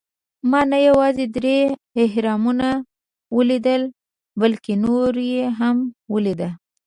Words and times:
ما 0.49 0.61
نه 0.71 0.77
یوازې 0.87 1.25
درې 1.37 1.59
اهرامونه 2.05 2.67
ولیدل، 3.37 3.81
بلکې 4.41 4.73
نور 4.85 5.13
یې 5.31 5.43
هم 5.59 5.77
ولېدل. 6.13 6.51